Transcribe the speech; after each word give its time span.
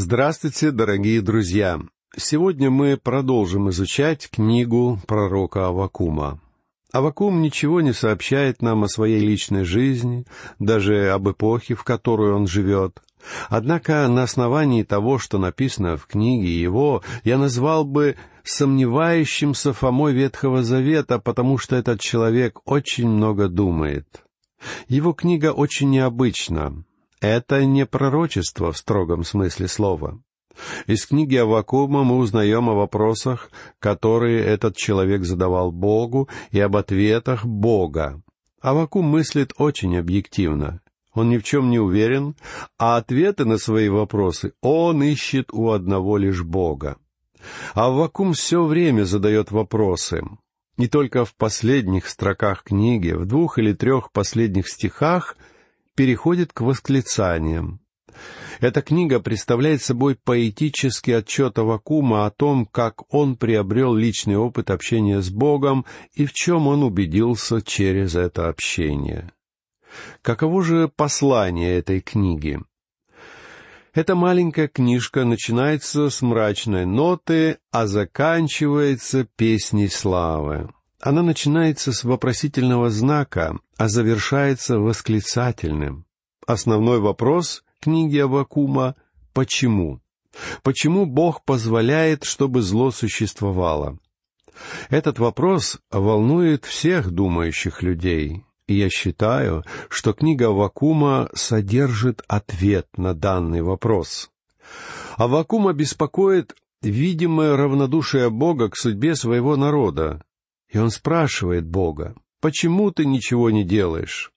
Здравствуйте, 0.00 0.70
дорогие 0.70 1.20
друзья! 1.20 1.80
Сегодня 2.16 2.70
мы 2.70 2.96
продолжим 2.96 3.68
изучать 3.70 4.30
книгу 4.30 5.00
пророка 5.08 5.66
Авакума. 5.66 6.38
Авакум 6.92 7.42
ничего 7.42 7.80
не 7.80 7.92
сообщает 7.92 8.62
нам 8.62 8.84
о 8.84 8.88
своей 8.88 9.18
личной 9.18 9.64
жизни, 9.64 10.24
даже 10.60 11.10
об 11.10 11.28
эпохе, 11.28 11.74
в 11.74 11.82
которую 11.82 12.36
он 12.36 12.46
живет. 12.46 13.02
Однако 13.48 14.06
на 14.06 14.22
основании 14.22 14.84
того, 14.84 15.18
что 15.18 15.36
написано 15.38 15.96
в 15.96 16.06
книге 16.06 16.62
его, 16.62 17.02
я 17.24 17.36
назвал 17.36 17.84
бы 17.84 18.14
сомневающимся 18.44 19.72
Фомой 19.72 20.12
Ветхого 20.12 20.62
Завета, 20.62 21.18
потому 21.18 21.58
что 21.58 21.74
этот 21.74 22.00
человек 22.00 22.60
очень 22.66 23.08
много 23.08 23.48
думает. 23.48 24.06
Его 24.86 25.12
книга 25.12 25.50
очень 25.50 25.90
необычна. 25.90 26.84
Это 27.20 27.64
не 27.64 27.84
пророчество 27.84 28.72
в 28.72 28.78
строгом 28.78 29.24
смысле 29.24 29.66
слова. 29.68 30.20
Из 30.86 31.06
книги 31.06 31.36
Аввакума 31.36 32.04
мы 32.04 32.16
узнаем 32.16 32.68
о 32.68 32.74
вопросах, 32.74 33.50
которые 33.78 34.44
этот 34.44 34.76
человек 34.76 35.24
задавал 35.24 35.72
Богу, 35.72 36.28
и 36.50 36.60
об 36.60 36.76
ответах 36.76 37.44
Бога. 37.44 38.22
Аввакум 38.60 39.06
мыслит 39.06 39.52
очень 39.58 39.96
объективно. 39.96 40.80
Он 41.14 41.30
ни 41.30 41.38
в 41.38 41.42
чем 41.42 41.70
не 41.70 41.78
уверен, 41.78 42.36
а 42.78 42.96
ответы 42.96 43.44
на 43.44 43.58
свои 43.58 43.88
вопросы 43.88 44.52
он 44.60 45.02
ищет 45.02 45.52
у 45.52 45.70
одного 45.70 46.16
лишь 46.16 46.42
Бога. 46.42 46.96
Аввакум 47.74 48.34
все 48.34 48.64
время 48.64 49.04
задает 49.04 49.50
вопросы. 49.50 50.22
Не 50.76 50.86
только 50.86 51.24
в 51.24 51.34
последних 51.34 52.08
строках 52.08 52.62
книги, 52.62 53.10
в 53.10 53.26
двух 53.26 53.58
или 53.58 53.72
трех 53.72 54.12
последних 54.12 54.68
стихах 54.68 55.36
переходит 55.98 56.52
к 56.52 56.60
восклицаниям. 56.60 57.80
Эта 58.60 58.82
книга 58.82 59.18
представляет 59.18 59.82
собой 59.82 60.14
поэтический 60.14 61.10
отчет 61.10 61.58
Авакума 61.58 62.24
о 62.24 62.30
том, 62.30 62.66
как 62.66 63.12
он 63.12 63.34
приобрел 63.34 63.96
личный 63.96 64.36
опыт 64.36 64.70
общения 64.70 65.20
с 65.20 65.28
Богом 65.28 65.86
и 66.14 66.24
в 66.24 66.32
чем 66.32 66.68
он 66.68 66.84
убедился 66.84 67.60
через 67.62 68.14
это 68.14 68.48
общение. 68.48 69.32
Каково 70.22 70.62
же 70.62 70.86
послание 70.86 71.78
этой 71.78 72.00
книги? 72.00 72.60
Эта 73.92 74.14
маленькая 74.14 74.68
книжка 74.68 75.24
начинается 75.24 76.10
с 76.10 76.22
мрачной 76.22 76.86
ноты, 76.86 77.58
а 77.72 77.88
заканчивается 77.88 79.26
песней 79.34 79.88
славы. 79.88 80.70
Она 81.00 81.22
начинается 81.22 81.92
с 81.92 82.04
вопросительного 82.04 82.88
знака, 82.88 83.58
а 83.78 83.88
завершается 83.88 84.78
восклицательным. 84.78 86.04
Основной 86.46 86.98
вопрос 86.98 87.62
книги 87.80 88.18
Авакума— 88.18 88.96
почему? 89.32 90.00
Почему 90.62 91.06
Бог 91.06 91.44
позволяет, 91.44 92.24
чтобы 92.24 92.60
зло 92.60 92.90
существовало? 92.90 93.98
Этот 94.90 95.20
вопрос 95.20 95.78
волнует 95.92 96.64
всех 96.64 97.12
думающих 97.12 97.82
людей, 97.82 98.44
и 98.66 98.74
я 98.74 98.90
считаю, 98.90 99.64
что 99.88 100.12
книга 100.12 100.48
Авакума 100.48 101.30
содержит 101.34 102.22
ответ 102.26 102.88
на 102.96 103.14
данный 103.14 103.62
вопрос. 103.62 104.30
Авакума 105.16 105.72
беспокоит 105.72 106.56
видимое 106.82 107.56
равнодушие 107.56 108.28
Бога 108.28 108.70
к 108.70 108.76
судьбе 108.76 109.14
своего 109.14 109.56
народа, 109.56 110.24
и 110.68 110.78
он 110.78 110.90
спрашивает 110.90 111.64
Бога, 111.64 112.16
«Почему 112.40 112.90
ты 112.90 113.04
ничего 113.04 113.50
не 113.50 113.64
делаешь?» 113.64 114.32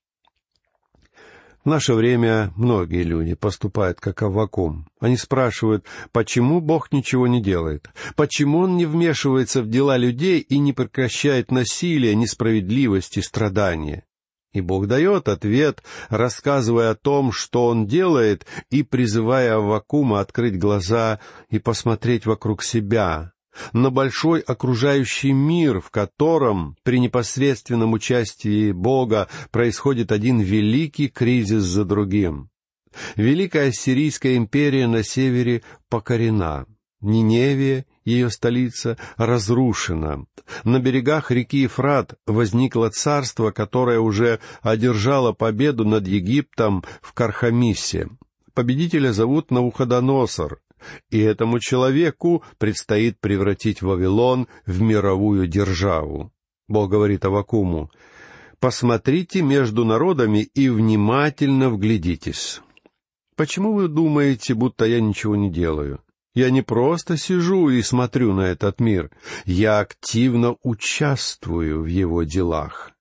В 1.64 1.70
наше 1.70 1.94
время 1.94 2.52
многие 2.56 3.04
люди 3.04 3.36
поступают 3.36 4.00
как 4.00 4.24
Аввакум. 4.24 4.88
Они 5.00 5.16
спрашивают, 5.16 5.86
почему 6.12 6.60
Бог 6.60 6.92
ничего 6.92 7.28
не 7.28 7.40
делает? 7.40 7.92
Почему 8.16 8.60
Он 8.60 8.78
не 8.78 8.88
вмешивается 8.88 9.62
в 9.62 9.70
дела 9.70 9.98
людей 9.98 10.40
и 10.40 10.58
не 10.58 10.74
прекращает 10.74 11.52
насилие, 11.52 12.16
несправедливость 12.16 13.18
и 13.18 13.22
страдания? 13.22 14.06
И 14.54 14.60
Бог 14.60 14.88
дает 14.88 15.30
ответ, 15.30 15.84
рассказывая 16.10 16.90
о 16.90 16.96
том, 16.96 17.32
что 17.32 17.68
Он 17.68 17.86
делает, 17.86 18.48
и 18.72 18.82
призывая 18.82 19.58
Аввакума 19.58 20.20
открыть 20.20 20.58
глаза 20.58 21.20
и 21.50 21.60
посмотреть 21.60 22.26
вокруг 22.26 22.64
себя, 22.64 23.31
на 23.74 23.90
большой 23.90 24.40
окружающий 24.42 25.32
мир, 25.32 25.82
в 25.82 25.90
котором 25.90 26.76
при 26.84 27.00
непосредственном 27.00 27.94
участии 27.94 28.72
Бога 28.72 29.28
происходит 29.52 30.12
один 30.12 30.40
великий 30.40 31.08
кризис 31.08 31.64
за 31.64 31.86
другим. 31.86 32.50
Великая 33.16 33.70
Ассирийская 33.70 34.38
империя 34.38 34.88
на 34.88 35.04
севере 35.04 35.64
покорена. 35.90 36.66
Ниневия, 37.02 37.86
ее 38.06 38.30
столица, 38.30 38.98
разрушена. 39.18 40.26
На 40.64 40.80
берегах 40.80 41.32
реки 41.32 41.64
Ефрат 41.64 42.14
возникло 42.28 42.90
царство, 42.90 43.52
которое 43.52 44.00
уже 44.00 44.40
одержало 44.62 45.34
победу 45.34 45.84
над 45.84 46.08
Египтом 46.08 46.84
в 47.02 47.14
Кархамисе. 47.14 48.10
Победителя 48.54 49.14
зовут 49.14 49.50
Навуходоносор, 49.50 50.60
и 51.10 51.20
этому 51.20 51.60
человеку 51.60 52.44
предстоит 52.58 53.20
превратить 53.20 53.82
Вавилон 53.82 54.48
в 54.66 54.82
мировую 54.82 55.48
державу. 55.48 56.32
Бог 56.68 56.90
говорит 56.90 57.26
Авакуму, 57.26 57.92
«Посмотрите 58.60 59.42
между 59.42 59.86
народами 59.86 60.40
и 60.54 60.70
внимательно 60.70 61.70
вглядитесь». 61.70 62.62
Почему 63.36 63.74
вы 63.74 63.88
думаете, 63.88 64.54
будто 64.54 64.86
я 64.86 65.02
ничего 65.02 65.36
не 65.36 65.50
делаю? 65.50 66.02
Я 66.34 66.50
не 66.50 66.62
просто 66.62 67.18
сижу 67.18 67.70
и 67.70 67.82
смотрю 67.82 68.34
на 68.34 68.42
этот 68.42 68.80
мир, 68.80 69.12
я 69.46 69.80
активно 69.80 70.56
участвую 70.64 71.82
в 71.84 71.88
его 71.88 72.24
делах. 72.24 72.92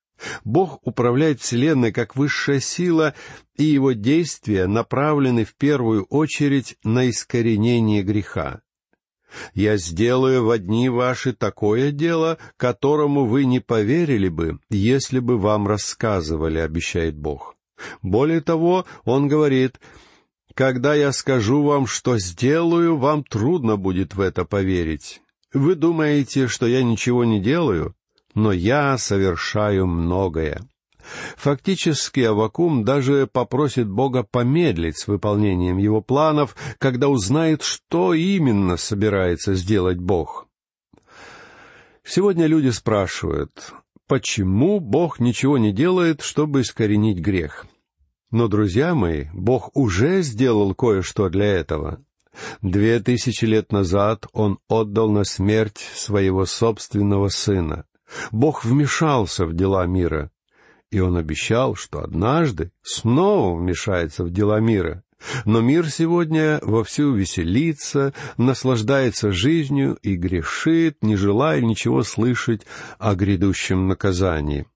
Бог 0.45 0.81
управляет 0.87 1.41
Вселенной 1.41 1.93
как 1.93 2.17
высшая 2.17 2.61
сила, 2.61 3.15
и 3.57 3.65
его 3.65 3.93
действия 3.93 4.67
направлены 4.67 5.45
в 5.45 5.55
первую 5.55 6.05
очередь 6.05 6.77
на 6.85 7.09
искоренение 7.09 8.03
греха. 8.03 8.61
«Я 9.55 9.77
сделаю 9.77 10.45
в 10.45 10.51
одни 10.51 10.89
ваши 10.89 11.33
такое 11.33 11.93
дело, 11.93 12.39
которому 12.57 13.27
вы 13.27 13.45
не 13.45 13.61
поверили 13.61 14.29
бы, 14.29 14.59
если 14.71 15.21
бы 15.21 15.39
вам 15.39 15.69
рассказывали»,— 15.69 16.59
обещает 16.59 17.17
Бог. 17.17 17.57
Более 18.03 18.41
того, 18.41 18.87
Он 19.05 19.29
говорит, 19.29 19.81
«Когда 20.55 20.95
я 20.95 21.13
скажу 21.13 21.63
вам, 21.63 21.87
что 21.87 22.19
сделаю, 22.19 22.97
вам 22.97 23.23
трудно 23.23 23.77
будет 23.77 24.15
в 24.15 24.21
это 24.21 24.45
поверить. 24.45 25.23
Вы 25.55 25.77
думаете, 25.77 26.49
что 26.49 26.67
я 26.67 26.83
ничего 26.83 27.25
не 27.25 27.41
делаю? 27.41 27.95
Но 28.35 28.53
я 28.53 28.97
совершаю 28.99 29.87
многое. 29.87 30.61
Фактически 31.37 32.21
Авакум 32.21 32.85
даже 32.85 33.27
попросит 33.27 33.89
Бога 33.89 34.23
помедлить 34.23 34.99
с 34.99 35.09
выполнением 35.09 35.79
его 35.79 36.01
планов, 36.01 36.55
когда 36.79 37.09
узнает, 37.09 37.63
что 37.63 38.15
именно 38.15 38.77
собирается 38.77 39.55
сделать 39.55 39.99
Бог. 39.99 40.47
Сегодня 42.05 42.47
люди 42.47 42.69
спрашивают, 42.69 43.73
почему 44.07 44.81
Бог 44.81 45.21
ничего 45.21 45.59
не 45.59 45.73
делает, 45.73 46.23
чтобы 46.23 46.63
искоренить 46.63 47.19
грех? 47.19 47.67
Но, 48.31 48.47
друзья 48.47 48.95
мои, 48.95 49.27
Бог 49.33 49.71
уже 49.75 50.23
сделал 50.23 50.75
кое-что 50.75 51.29
для 51.29 51.47
этого. 51.47 52.05
Две 52.63 53.01
тысячи 53.01 53.45
лет 53.45 53.73
назад 53.73 54.27
Он 54.33 54.59
отдал 54.69 55.11
на 55.11 55.25
смерть 55.25 55.79
своего 55.95 56.47
собственного 56.47 57.29
Сына. 57.29 57.85
Бог 58.31 58.65
вмешался 58.65 59.47
в 59.47 59.54
дела 59.54 59.87
мира, 59.87 60.31
и 60.91 61.00
он 61.00 61.16
обещал, 61.16 61.75
что 61.75 62.00
однажды 62.00 62.72
снова 62.82 63.56
вмешается 63.56 64.25
в 64.25 64.31
дела 64.31 64.60
мира. 64.60 65.03
Но 65.44 65.60
мир 65.60 65.91
сегодня 65.91 66.59
вовсю 66.62 67.15
веселится, 67.15 68.15
наслаждается 68.38 69.33
жизнью 69.33 69.98
и 70.03 70.16
грешит, 70.16 71.03
не 71.03 71.16
желая 71.16 71.60
ничего 71.60 72.03
слышать 72.03 72.62
о 72.98 73.15
грядущем 73.15 73.86
наказании. 73.86 74.66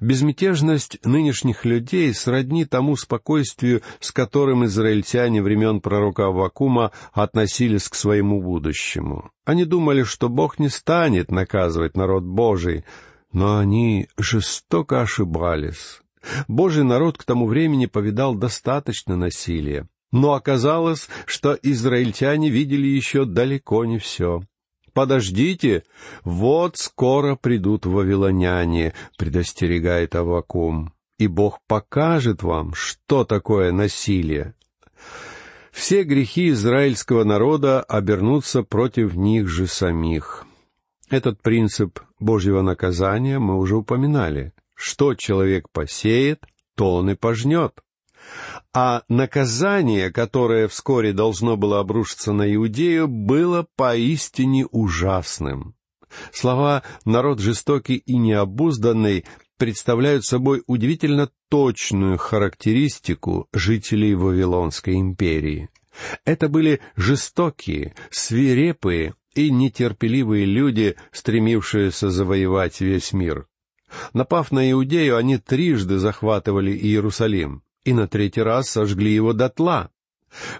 Безмятежность 0.00 0.98
нынешних 1.04 1.64
людей 1.64 2.12
сродни 2.14 2.64
тому 2.64 2.96
спокойствию, 2.96 3.82
с 4.00 4.10
которым 4.12 4.64
израильтяне 4.64 5.42
времен 5.42 5.80
пророка 5.80 6.26
Авакума 6.26 6.92
относились 7.12 7.88
к 7.88 7.94
своему 7.94 8.42
будущему. 8.42 9.30
Они 9.44 9.64
думали, 9.64 10.02
что 10.02 10.28
Бог 10.28 10.58
не 10.58 10.68
станет 10.68 11.30
наказывать 11.30 11.96
народ 11.96 12.24
Божий, 12.24 12.84
но 13.32 13.58
они 13.58 14.08
жестоко 14.18 15.02
ошибались. 15.02 16.00
Божий 16.48 16.84
народ 16.84 17.16
к 17.16 17.24
тому 17.24 17.46
времени 17.46 17.86
повидал 17.86 18.34
достаточно 18.34 19.16
насилия. 19.16 19.88
Но 20.12 20.34
оказалось, 20.34 21.08
что 21.24 21.56
израильтяне 21.62 22.50
видели 22.50 22.86
еще 22.86 23.24
далеко 23.24 23.84
не 23.84 23.98
все. 23.98 24.42
«Подождите, 24.92 25.84
вот 26.24 26.76
скоро 26.76 27.36
придут 27.36 27.86
вавилоняне»,— 27.86 28.94
предостерегает 29.16 30.14
Авакум, 30.14 30.92
«и 31.18 31.26
Бог 31.26 31.60
покажет 31.66 32.42
вам, 32.42 32.74
что 32.74 33.24
такое 33.24 33.72
насилие». 33.72 34.54
все 35.70 36.02
грехи 36.02 36.50
израильского 36.50 37.24
народа 37.24 37.82
обернутся 37.82 38.62
против 38.62 39.14
них 39.14 39.48
же 39.48 39.66
самих. 39.66 40.44
Этот 41.08 41.40
принцип 41.40 42.00
Божьего 42.18 42.62
наказания 42.62 43.38
мы 43.38 43.56
уже 43.56 43.76
упоминали. 43.76 44.52
Что 44.74 45.14
человек 45.14 45.68
посеет, 45.72 46.44
то 46.76 46.96
он 46.96 47.10
и 47.10 47.14
пожнет. 47.14 47.80
А 48.72 49.02
наказание, 49.08 50.12
которое 50.12 50.68
вскоре 50.68 51.12
должно 51.12 51.56
было 51.56 51.80
обрушиться 51.80 52.32
на 52.32 52.52
Иудею, 52.54 53.08
было 53.08 53.66
поистине 53.76 54.66
ужасным. 54.66 55.74
Слова 56.32 56.84
«народ 57.04 57.40
жестокий 57.40 57.96
и 57.96 58.16
необузданный» 58.16 59.24
представляют 59.56 60.24
собой 60.24 60.62
удивительно 60.66 61.30
точную 61.48 62.16
характеристику 62.16 63.48
жителей 63.52 64.14
Вавилонской 64.14 64.94
империи. 64.94 65.68
Это 66.24 66.48
были 66.48 66.80
жестокие, 66.96 67.94
свирепые 68.10 69.14
и 69.34 69.50
нетерпеливые 69.50 70.46
люди, 70.46 70.96
стремившиеся 71.12 72.08
завоевать 72.10 72.80
весь 72.80 73.12
мир. 73.12 73.48
Напав 74.12 74.52
на 74.52 74.70
Иудею, 74.70 75.16
они 75.16 75.38
трижды 75.38 75.98
захватывали 75.98 76.70
Иерусалим, 76.70 77.62
и 77.84 77.92
на 77.92 78.06
третий 78.08 78.42
раз 78.42 78.68
сожгли 78.68 79.12
его 79.12 79.32
дотла. 79.32 79.90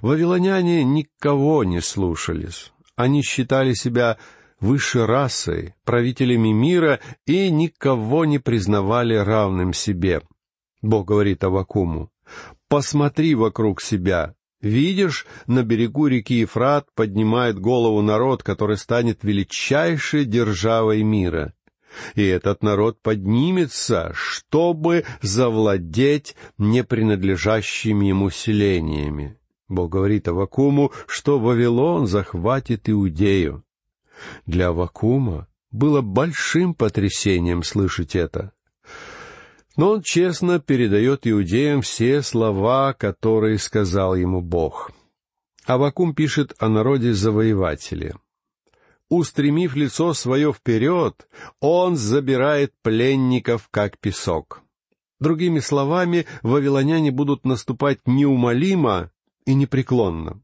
Вавилоняне 0.00 0.84
никого 0.84 1.64
не 1.64 1.80
слушались. 1.80 2.72
Они 2.96 3.22
считали 3.22 3.74
себя 3.74 4.18
высшей 4.60 5.06
расой, 5.06 5.74
правителями 5.84 6.52
мира 6.52 7.00
и 7.26 7.50
никого 7.50 8.24
не 8.24 8.38
признавали 8.38 9.14
равным 9.14 9.72
себе. 9.72 10.22
Бог 10.82 11.06
говорит 11.08 11.44
Авакуму, 11.44 12.10
«Посмотри 12.68 13.34
вокруг 13.34 13.80
себя. 13.80 14.34
Видишь, 14.60 15.26
на 15.46 15.62
берегу 15.62 16.06
реки 16.06 16.34
Ефрат 16.34 16.86
поднимает 16.94 17.58
голову 17.58 18.02
народ, 18.02 18.42
который 18.42 18.76
станет 18.76 19.24
величайшей 19.24 20.26
державой 20.26 21.02
мира. 21.02 21.54
И 22.14 22.24
этот 22.24 22.62
народ 22.62 23.00
поднимется, 23.02 24.12
чтобы 24.14 25.04
завладеть 25.22 26.36
непринадлежащими 26.58 28.06
ему 28.06 28.30
селениями. 28.30 29.36
Бог 29.68 29.90
говорит 29.90 30.28
Авакуму, 30.28 30.92
что 31.06 31.38
Вавилон 31.38 32.06
захватит 32.06 32.88
Иудею. 32.90 33.64
Для 34.46 34.68
Авакума 34.68 35.46
было 35.70 36.00
большим 36.00 36.74
потрясением 36.74 37.62
слышать 37.62 38.16
это. 38.16 38.52
Но 39.76 39.92
он 39.92 40.02
честно 40.02 40.58
передает 40.58 41.26
иудеям 41.26 41.80
все 41.80 42.22
слова, 42.22 42.92
которые 42.92 43.58
сказал 43.58 44.14
ему 44.14 44.40
Бог. 44.40 44.90
Авакум 45.64 46.14
пишет 46.14 46.54
о 46.58 46.68
народе 46.68 47.12
завоевателе. 47.14 48.14
Устремив 49.10 49.74
лицо 49.74 50.14
свое 50.14 50.52
вперед, 50.52 51.28
он 51.60 51.96
забирает 51.96 52.72
пленников, 52.82 53.68
как 53.72 53.98
песок. 53.98 54.62
Другими 55.18 55.58
словами, 55.58 56.26
вавилоняне 56.42 57.10
будут 57.10 57.44
наступать 57.44 57.98
неумолимо 58.06 59.10
и 59.44 59.54
непреклонно. 59.54 60.40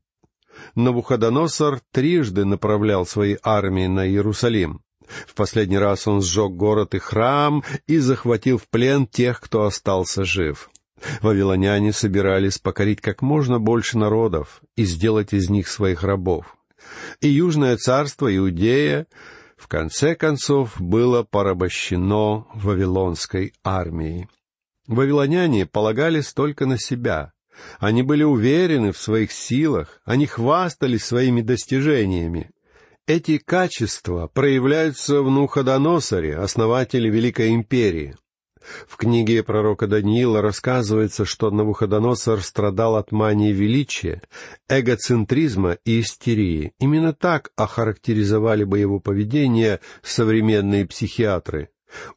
Навуходоносор 0.75 1.81
трижды 1.93 2.45
направлял 2.45 3.07
свои 3.07 3.37
армии 3.43 3.87
на 3.87 4.09
Иерусалим. 4.09 4.83
В 5.29 5.35
последний 5.35 5.79
раз 5.79 6.09
он 6.09 6.21
сжег 6.21 6.51
город 6.53 6.95
и 6.95 6.99
храм 6.99 7.63
и 7.87 7.99
захватил 7.99 8.59
в 8.59 8.69
плен 8.69 9.07
тех, 9.07 9.41
кто 9.41 9.63
остался 9.63 10.25
жив. 10.25 10.71
Вавилоняне 11.21 11.93
собирались 11.93 12.59
покорить 12.59 13.01
как 13.01 13.23
можно 13.23 13.61
больше 13.61 13.97
народов 13.97 14.61
и 14.75 14.85
сделать 14.85 15.33
из 15.33 15.49
них 15.49 15.69
своих 15.69 16.03
рабов. 16.03 16.56
И 17.21 17.29
Южное 17.29 17.77
царство 17.77 18.35
Иудея 18.35 19.07
в 19.57 19.69
конце 19.69 20.15
концов 20.15 20.81
было 20.81 21.23
порабощено 21.23 22.47
Вавилонской 22.55 23.53
армией. 23.65 24.29
Вавилоняне 24.87 25.67
полагались 25.67 26.33
только 26.33 26.67
на 26.67 26.79
себя. 26.79 27.33
Они 27.79 28.03
были 28.03 28.23
уверены 28.23 28.93
в 28.93 28.99
своих 28.99 29.33
силах, 29.33 30.01
они 30.05 30.27
хвастались 30.27 31.05
своими 31.05 31.41
достижениями. 31.41 32.51
Эти 33.07 33.39
качества 33.39 34.27
проявляются 34.27 35.23
в 35.23 35.31
Нуходоносоре, 35.31 36.37
основателе 36.37 37.09
Великой 37.09 37.55
Империи. 37.55 38.17
В 38.89 38.97
книге 38.97 39.43
пророка 39.43 39.87
Даниила 39.87 40.43
рассказывается, 40.43 41.25
что 41.25 41.51
Навуходоносор 41.51 42.41
страдал 42.43 42.97
от 42.97 43.13
мании 43.13 43.53
величия, 43.53 44.23
эгоцентризма 44.69 45.79
и 45.85 46.01
истерии. 46.01 46.73
Именно 46.79 47.13
так 47.13 47.53
охарактеризовали 47.57 48.65
бы 48.65 48.79
его 48.79 49.01
поведение 49.01 49.81
современные 50.03 50.87
психиатры. 50.87 51.71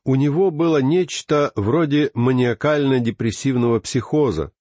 У 0.04 0.16
него 0.16 0.52
было 0.52 0.82
нечто 0.82 1.52
вроде 1.56 2.12
маниакально-депрессивного 2.14 3.80
психоза. 3.80 4.52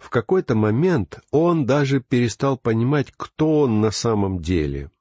В 0.00 0.10
какой-то 0.10 0.56
момент 0.56 1.20
он 1.30 1.64
даже 1.64 2.00
перестал 2.00 2.58
понимать, 2.58 3.12
кто 3.16 3.60
он 3.60 3.80
на 3.80 3.92
самом 3.92 4.40
деле— 4.40 4.90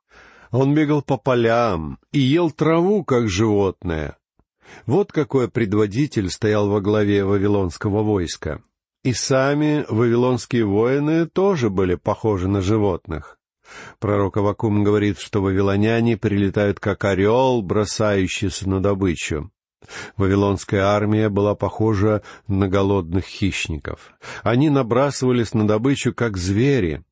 он 0.51 0.73
бегал 0.73 1.01
по 1.01 1.17
полям 1.17 1.99
и 2.11 2.19
ел 2.19 2.51
траву, 2.51 3.03
как 3.03 3.27
животное. 3.27 4.17
Вот 4.85 5.11
какой 5.11 5.49
предводитель 5.49 6.29
стоял 6.29 6.69
во 6.69 6.81
главе 6.81 7.25
вавилонского 7.25 8.03
войска. 8.03 8.61
И 9.03 9.13
сами 9.13 9.85
вавилонские 9.89 10.65
воины 10.65 11.27
тоже 11.27 11.69
были 11.69 11.95
похожи 11.95 12.47
на 12.47 12.61
животных. 12.61 13.37
Пророк 13.99 14.37
Авакум 14.37 14.83
говорит, 14.83 15.19
что 15.19 15.41
вавилоняне 15.41 16.17
прилетают 16.17 16.79
как 16.79 17.03
орел, 17.03 17.61
бросающийся 17.61 18.69
на 18.69 18.81
добычу. 18.81 19.51
Вавилонская 20.15 20.83
армия 20.83 21.29
была 21.29 21.55
похожа 21.55 22.23
на 22.47 22.67
голодных 22.67 23.25
хищников. 23.25 24.13
Они 24.43 24.69
набрасывались 24.69 25.53
на 25.53 25.67
добычу, 25.67 26.13
как 26.13 26.37
звери, 26.37 27.03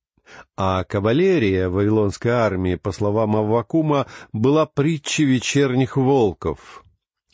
а 0.57 0.83
кавалерия 0.83 1.69
Вавилонской 1.69 2.31
армии, 2.31 2.75
по 2.75 2.91
словам 2.91 3.35
Аввакума, 3.35 4.07
была 4.33 4.65
притчей 4.65 5.25
вечерних 5.25 5.97
волков. 5.97 6.84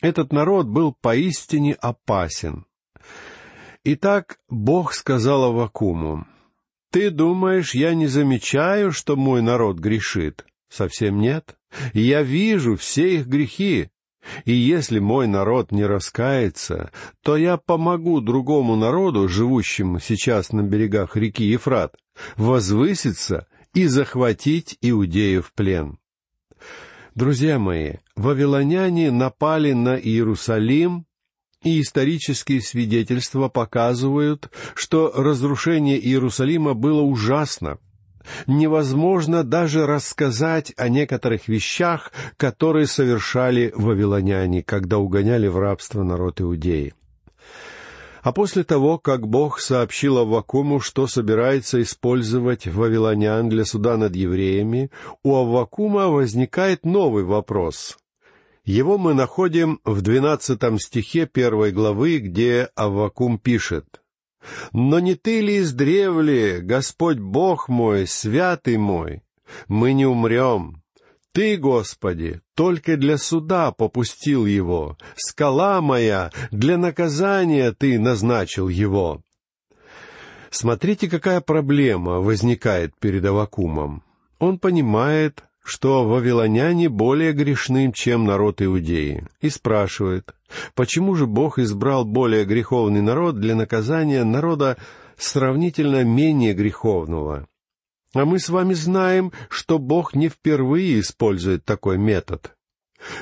Этот 0.02 0.32
народ 0.32 0.66
был 0.66 0.92
поистине 1.00 1.74
опасен. 1.74 2.66
Итак, 3.84 4.38
Бог 4.50 4.94
сказал 4.94 5.44
Аввакуму, 5.44 6.26
«Ты 6.90 7.10
думаешь, 7.10 7.74
я 7.74 7.94
не 7.94 8.08
замечаю, 8.08 8.90
что 8.92 9.16
мой 9.16 9.42
народ 9.42 9.78
грешит? 9.78 10.44
Совсем 10.68 11.20
нет. 11.20 11.56
Я 11.94 12.22
вижу 12.22 12.76
все 12.76 13.14
их 13.14 13.26
грехи, 13.28 13.90
и 14.44 14.52
если 14.52 14.98
мой 14.98 15.28
народ 15.28 15.70
не 15.70 15.86
раскается, 15.86 16.90
то 17.22 17.36
я 17.36 17.56
помогу 17.56 18.20
другому 18.20 18.74
народу, 18.74 19.28
живущему 19.28 20.00
сейчас 20.00 20.52
на 20.52 20.62
берегах 20.62 21.16
реки 21.16 21.44
Ефрат, 21.44 21.94
возвыситься 22.36 23.46
и 23.72 23.86
захватить 23.86 24.76
Иудею 24.80 25.42
в 25.42 25.52
плен. 25.52 25.98
Друзья 27.14 27.58
мои, 27.58 27.94
вавилоняне 28.16 29.10
напали 29.10 29.72
на 29.72 29.96
Иерусалим, 29.96 31.06
и 31.62 31.80
исторические 31.80 32.60
свидетельства 32.60 33.48
показывают, 33.48 34.50
что 34.74 35.12
разрушение 35.14 35.98
Иерусалима 35.98 36.74
было 36.74 37.02
ужасно— 37.02 37.78
невозможно 38.46 39.44
даже 39.44 39.86
рассказать 39.86 40.72
о 40.76 40.88
некоторых 40.88 41.48
вещах, 41.48 42.12
которые 42.36 42.86
совершали 42.86 43.72
вавилоняне, 43.74 44.62
когда 44.62 44.98
угоняли 44.98 45.48
в 45.48 45.58
рабство 45.58 46.02
народ 46.02 46.40
Иудеи. 46.40 46.94
А 48.22 48.32
после 48.32 48.64
того, 48.64 48.98
как 48.98 49.26
Бог 49.26 49.60
сообщил 49.60 50.18
Аввакуму, 50.18 50.80
что 50.80 51.06
собирается 51.06 51.82
использовать 51.82 52.66
вавилонян 52.66 53.48
для 53.48 53.64
суда 53.64 53.96
над 53.96 54.14
евреями, 54.16 54.90
у 55.22 55.34
Аввакума 55.34 56.08
возникает 56.08 56.84
новый 56.84 57.24
вопрос. 57.24 57.98
Его 58.64 58.96
мы 58.96 59.12
находим 59.12 59.80
в 59.84 60.02
двенадцатом 60.02 60.78
стихе 60.78 61.26
первой 61.26 61.72
главы, 61.72 62.18
где 62.18 62.68
Аввакум 62.76 63.38
пишет— 63.38 63.86
но 64.72 64.98
не 64.98 65.14
ты 65.14 65.40
ли 65.40 65.58
издревле, 65.60 66.60
Господь 66.60 67.18
Бог 67.18 67.68
мой, 67.68 68.06
святый 68.06 68.76
мой? 68.76 69.22
Мы 69.68 69.92
не 69.92 70.06
умрем. 70.06 70.81
Ты, 71.32 71.56
Господи, 71.56 72.42
только 72.54 72.98
для 72.98 73.16
суда 73.16 73.72
попустил 73.72 74.44
его. 74.44 74.98
Скала 75.16 75.80
моя, 75.80 76.30
для 76.50 76.76
наказания 76.76 77.72
ты 77.72 77.98
назначил 77.98 78.68
его. 78.68 79.22
Смотрите, 80.50 81.08
какая 81.08 81.40
проблема 81.40 82.20
возникает 82.20 82.92
перед 83.00 83.24
Авакумом. 83.24 84.02
Он 84.38 84.58
понимает, 84.58 85.44
что 85.64 86.06
вавилоняне 86.06 86.90
более 86.90 87.32
грешны, 87.32 87.90
чем 87.94 88.26
народ 88.26 88.60
Иудеи, 88.60 89.26
и 89.40 89.48
спрашивает, 89.48 90.34
почему 90.74 91.14
же 91.14 91.26
Бог 91.26 91.58
избрал 91.58 92.04
более 92.04 92.44
греховный 92.44 93.00
народ 93.00 93.40
для 93.40 93.54
наказания 93.54 94.24
народа 94.24 94.76
сравнительно 95.16 96.04
менее 96.04 96.52
греховного? 96.52 97.46
А 98.14 98.24
мы 98.24 98.38
с 98.38 98.48
вами 98.48 98.74
знаем, 98.74 99.32
что 99.48 99.78
Бог 99.78 100.14
не 100.14 100.28
впервые 100.28 101.00
использует 101.00 101.64
такой 101.64 101.96
метод. 101.96 102.54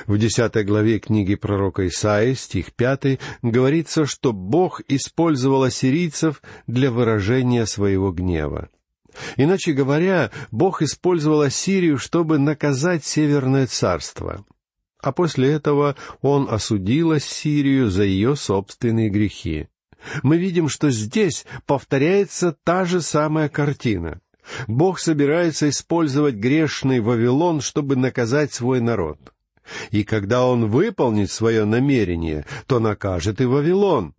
В 0.05 0.17
десятой 0.17 0.63
главе 0.63 0.99
книги 0.99 1.35
пророка 1.35 1.87
Исаии, 1.87 2.33
стих 2.33 2.73
пятый, 2.73 3.19
говорится, 3.41 4.05
что 4.05 4.31
Бог 4.31 4.81
использовал 4.87 5.63
ассирийцев 5.63 6.41
для 6.67 6.91
выражения 6.91 7.65
своего 7.65 8.11
гнева. 8.11 8.69
Иначе 9.37 9.73
говоря, 9.73 10.31
Бог 10.51 10.81
использовал 10.81 11.41
Ассирию, 11.41 11.97
чтобы 11.97 12.37
наказать 12.37 13.03
Северное 13.03 13.67
царство. 13.67 14.45
А 15.01 15.11
после 15.11 15.51
этого 15.51 15.95
Он 16.21 16.47
осудил 16.49 17.11
Ассирию 17.11 17.89
за 17.89 18.03
ее 18.03 18.35
собственные 18.35 19.09
грехи. 19.09 19.67
Мы 20.23 20.37
видим, 20.37 20.69
что 20.69 20.89
здесь 20.91 21.45
повторяется 21.65 22.55
та 22.63 22.85
же 22.85 23.01
самая 23.01 23.49
картина. 23.49 24.21
Бог 24.67 24.99
собирается 24.99 25.69
использовать 25.69 26.35
грешный 26.35 26.99
Вавилон, 26.99 27.61
чтобы 27.61 27.95
наказать 27.95 28.53
свой 28.53 28.81
народ. 28.81 29.33
И 29.91 30.03
когда 30.03 30.45
он 30.45 30.69
выполнит 30.69 31.31
свое 31.31 31.65
намерение, 31.65 32.45
то 32.67 32.79
накажет 32.79 33.41
и 33.41 33.45
Вавилон. 33.45 34.13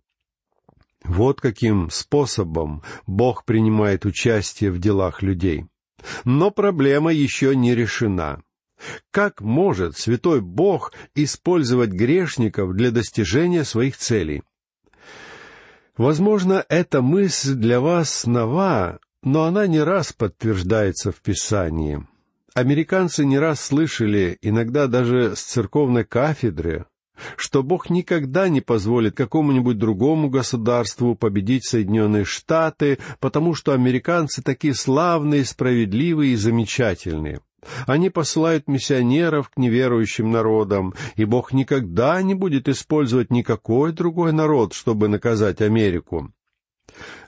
Вот 1.03 1.41
каким 1.41 1.89
способом 1.89 2.81
Бог 3.05 3.43
принимает 3.45 4.05
участие 4.05 4.71
в 4.71 4.79
делах 4.79 5.21
людей. 5.21 5.65
Но 6.23 6.49
проблема 6.51 7.11
еще 7.11 7.55
не 7.55 7.75
решена. 7.75 8.41
Как 9.11 9.41
может 9.41 9.97
святой 9.97 10.41
Бог 10.41 10.93
использовать 11.15 11.91
грешников 11.91 12.73
для 12.73 12.91
достижения 12.91 13.63
своих 13.63 13.97
целей? 13.97 14.43
Возможно, 15.95 16.65
эта 16.69 17.01
мысль 17.01 17.53
для 17.53 17.79
вас 17.79 18.25
нова, 18.25 18.99
но 19.23 19.43
она 19.43 19.67
не 19.67 19.79
раз 19.79 20.13
подтверждается 20.13 21.11
в 21.11 21.21
Писании. 21.21 22.05
Американцы 22.53 23.25
не 23.25 23.39
раз 23.39 23.61
слышали, 23.61 24.37
иногда 24.41 24.87
даже 24.87 25.35
с 25.35 25.41
церковной 25.41 26.03
кафедры, 26.03 26.85
что 27.35 27.63
Бог 27.63 27.89
никогда 27.89 28.47
не 28.49 28.61
позволит 28.61 29.15
какому-нибудь 29.15 29.77
другому 29.77 30.29
государству 30.29 31.15
победить 31.15 31.65
Соединенные 31.65 32.25
Штаты, 32.25 32.99
потому 33.19 33.55
что 33.55 33.73
американцы 33.73 34.43
такие 34.43 34.75
славные, 34.75 35.45
справедливые 35.45 36.33
и 36.33 36.37
замечательные. 36.37 37.41
Они 37.87 38.09
посылают 38.09 38.67
миссионеров 38.67 39.49
к 39.49 39.57
неверующим 39.57 40.31
народам, 40.31 40.93
и 41.15 41.23
Бог 41.23 41.53
никогда 41.53 42.21
не 42.21 42.33
будет 42.33 42.67
использовать 42.67 43.31
никакой 43.31 43.93
другой 43.93 44.33
народ, 44.33 44.73
чтобы 44.73 45.07
наказать 45.07 45.61
Америку. 45.61 46.33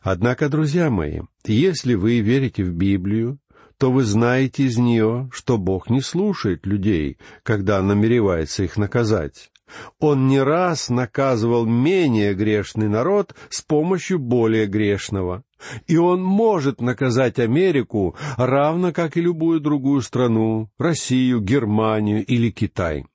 Однако, 0.01 0.49
друзья 0.49 0.89
мои, 0.89 1.21
если 1.45 1.95
вы 1.95 2.19
верите 2.19 2.63
в 2.63 2.73
Библию, 2.73 3.39
то 3.77 3.91
вы 3.91 4.03
знаете 4.03 4.63
из 4.63 4.77
нее, 4.77 5.29
что 5.33 5.57
Бог 5.57 5.89
не 5.89 6.01
слушает 6.01 6.65
людей, 6.65 7.17
когда 7.43 7.81
намеревается 7.81 8.63
их 8.63 8.77
наказать. 8.77 9.51
Он 9.99 10.27
не 10.27 10.39
раз 10.39 10.89
наказывал 10.89 11.65
менее 11.65 12.33
грешный 12.33 12.87
народ 12.87 13.35
с 13.49 13.61
помощью 13.61 14.19
более 14.19 14.67
грешного. 14.67 15.43
И 15.87 15.97
он 15.97 16.21
может 16.21 16.81
наказать 16.81 17.39
Америку, 17.39 18.15
равно 18.37 18.91
как 18.93 19.17
и 19.17 19.21
любую 19.21 19.59
другую 19.61 20.01
страну, 20.01 20.69
Россию, 20.77 21.41
Германию 21.41 22.23
или 22.23 22.51
Китай. 22.51 23.05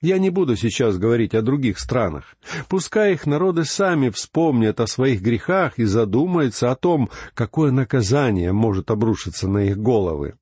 Я 0.00 0.18
не 0.18 0.30
буду 0.30 0.56
сейчас 0.56 0.96
говорить 0.96 1.34
о 1.34 1.42
других 1.42 1.80
странах. 1.80 2.36
Пускай 2.68 3.14
их 3.14 3.26
народы 3.26 3.64
сами 3.64 4.10
вспомнят 4.10 4.78
о 4.80 4.86
своих 4.86 5.20
грехах 5.22 5.78
и 5.78 5.84
задумаются 5.84 6.70
о 6.70 6.76
том, 6.76 7.10
какое 7.34 7.72
наказание 7.72 8.52
может 8.52 8.92
обрушиться 8.92 9.48
на 9.48 9.64
их 9.64 9.76
головы. 9.76 10.34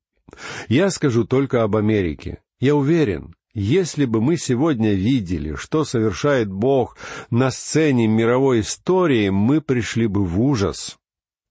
Я 0.67 0.91
скажу 0.91 1.23
только 1.25 1.63
об 1.63 1.75
Америке. 1.75 2.39
Я 2.59 2.75
уверен, 2.75 3.33
если 3.55 4.05
бы 4.05 4.21
мы 4.21 4.37
сегодня 4.37 4.93
видели, 4.93 5.55
что 5.55 5.83
совершает 5.83 6.51
Бог 6.51 6.95
на 7.31 7.49
сцене 7.49 8.07
мировой 8.07 8.59
истории, 8.59 9.29
мы 9.29 9.61
пришли 9.61 10.05
бы 10.05 10.23
в 10.23 10.39
ужас. 10.39 10.99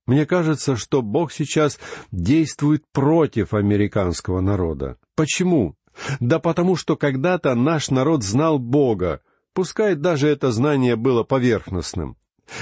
Мне 0.06 0.24
кажется, 0.26 0.76
что 0.76 1.02
Бог 1.02 1.32
сейчас 1.32 1.80
действует 2.12 2.84
против 2.92 3.54
американского 3.54 4.40
народа. 4.40 4.98
Почему? 5.16 5.74
Да 6.20 6.38
потому 6.38 6.76
что 6.76 6.96
когда-то 6.96 7.54
наш 7.54 7.90
народ 7.90 8.22
знал 8.22 8.58
Бога, 8.58 9.20
пускай 9.52 9.94
даже 9.94 10.28
это 10.28 10.50
знание 10.50 10.96
было 10.96 11.22
поверхностным. 11.22 12.16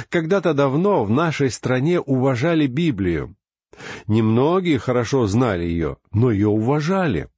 Когда-то 0.09 0.55
давно 0.55 1.05
в 1.05 1.11
нашей 1.11 1.51
стране 1.51 2.01
уважали 2.01 2.67
Библию. 2.67 3.37
Немногие 4.07 4.79
хорошо 4.79 5.27
знали 5.27 5.65
ее, 5.65 5.99
но 6.13 6.31
ее 6.31 6.49
уважали. 6.49 7.29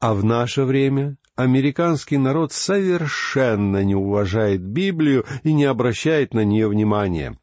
А 0.00 0.14
в 0.14 0.24
наше 0.24 0.64
время 0.64 1.16
американский 1.36 2.16
народ 2.16 2.52
совершенно 2.52 3.84
не 3.84 3.94
уважает 3.94 4.62
Библию 4.62 5.26
и 5.42 5.52
не 5.52 5.64
обращает 5.64 6.34
на 6.34 6.44
нее 6.44 6.68
внимания. 6.68 7.38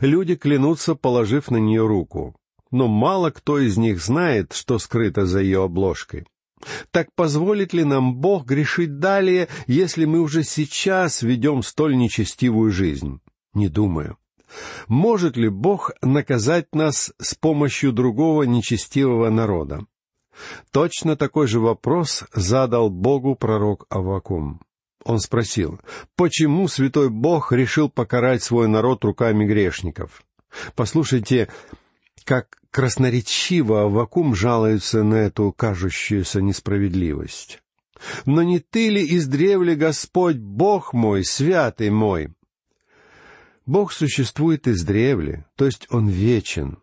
Люди 0.00 0.36
клянутся, 0.36 0.94
положив 0.94 1.50
на 1.50 1.56
нее 1.56 1.86
руку, 1.86 2.36
но 2.70 2.88
мало 2.88 3.30
кто 3.30 3.58
из 3.58 3.76
них 3.76 4.00
знает, 4.00 4.52
что 4.52 4.78
скрыто 4.78 5.26
за 5.26 5.40
ее 5.40 5.64
обложкой. 5.64 6.26
Так 6.90 7.08
позволит 7.14 7.72
ли 7.72 7.84
нам 7.84 8.16
Бог 8.16 8.46
грешить 8.46 8.98
далее, 8.98 9.48
если 9.66 10.04
мы 10.04 10.20
уже 10.20 10.44
сейчас 10.44 11.22
ведем 11.22 11.62
столь 11.62 11.96
нечестивую 11.96 12.70
жизнь? 12.70 13.20
Не 13.54 13.68
думаю. 13.68 14.16
Может 14.86 15.36
ли 15.36 15.48
Бог 15.48 15.92
наказать 16.02 16.74
нас 16.74 17.12
с 17.18 17.34
помощью 17.34 17.92
другого 17.92 18.42
нечестивого 18.42 19.30
народа? 19.30 19.86
Точно 20.70 21.16
такой 21.16 21.46
же 21.46 21.60
вопрос 21.60 22.24
задал 22.32 22.90
Богу 22.90 23.34
пророк 23.34 23.86
Авакум. 23.90 24.60
Он 25.04 25.18
спросил, 25.18 25.80
почему 26.16 26.68
святой 26.68 27.10
Бог 27.10 27.52
решил 27.52 27.90
покарать 27.90 28.42
свой 28.42 28.68
народ 28.68 29.04
руками 29.04 29.44
грешников? 29.44 30.22
Послушайте, 30.74 31.48
как 32.24 32.58
красноречиво 32.70 33.82
Авакум 33.82 34.34
жалуется 34.34 35.02
на 35.02 35.16
эту 35.16 35.52
кажущуюся 35.52 36.40
несправедливость. 36.40 37.62
«Но 38.26 38.42
не 38.42 38.58
ты 38.58 38.88
ли 38.88 39.16
издревле, 39.16 39.76
Господь, 39.76 40.36
Бог 40.36 40.92
мой, 40.92 41.24
святый 41.24 41.90
мой?» 41.90 42.30
Бог 43.64 43.92
существует 43.92 44.66
издревле, 44.66 45.46
то 45.56 45.66
есть 45.66 45.86
Он 45.90 46.08
вечен. 46.08 46.78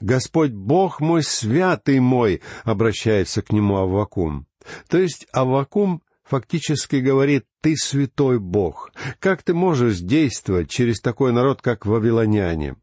«Господь 0.00 0.52
Бог 0.52 1.00
мой, 1.00 1.22
святый 1.22 2.00
мой»,— 2.00 2.42
обращается 2.64 3.42
к 3.42 3.52
нему 3.52 3.76
Аввакум. 3.76 4.46
То 4.88 4.98
есть 4.98 5.26
Аввакум 5.32 6.02
фактически 6.24 6.96
говорит 6.96 7.44
«ты 7.60 7.76
святой 7.76 8.38
Бог». 8.38 8.92
Как 9.18 9.42
ты 9.42 9.54
можешь 9.54 9.98
действовать 9.98 10.70
через 10.70 11.00
такой 11.00 11.32
народ, 11.32 11.62
как 11.62 11.86
вавилоняне? 11.86 12.76